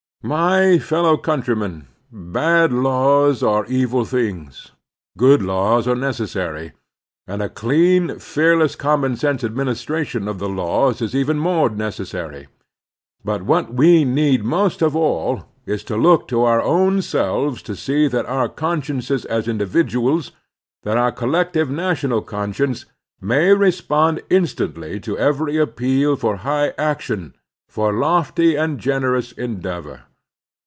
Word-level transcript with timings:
My 0.23 0.77
fellow 0.77 1.17
countrymen, 1.17 1.87
bad 2.11 2.71
laws 2.71 3.41
are 3.41 3.65
evil 3.65 4.05
things, 4.05 4.71
good 5.17 5.41
laws 5.41 5.87
are 5.87 5.95
necessary; 5.95 6.73
and 7.25 7.41
a 7.41 7.49
clean, 7.49 8.19
fearless, 8.19 8.75
common 8.75 9.15
sense 9.15 9.43
administration 9.43 10.27
of 10.27 10.37
the 10.37 10.47
laws 10.47 11.01
is 11.01 11.15
even 11.15 11.39
more 11.39 11.71
necessary; 11.71 12.45
but 13.25 13.41
what 13.41 13.73
we 13.73 14.05
need 14.05 14.43
most 14.45 14.83
of 14.83 14.95
all 14.95 15.45
is 15.65 15.83
to 15.85 15.97
look 15.97 16.27
to 16.27 16.43
our 16.43 16.61
own 16.61 17.01
selves 17.01 17.63
to 17.63 17.75
see 17.75 18.07
that 18.07 18.27
our 18.27 18.47
con 18.47 18.83
sciences 18.83 19.25
as 19.25 19.47
individuals, 19.47 20.33
that 20.83 20.99
our 20.99 21.11
collective 21.11 21.71
national 21.71 22.21
conscience, 22.21 22.85
may 23.19 23.51
respond 23.53 24.21
instantly 24.29 24.99
to 24.99 25.17
every 25.17 25.57
appeal 25.57 26.15
for 26.15 26.37
high 26.45 26.73
action, 26.77 27.33
for 27.67 27.91
lofty 27.91 28.55
and 28.55 28.77
generous 28.79 29.31
endeavor. 29.31 30.01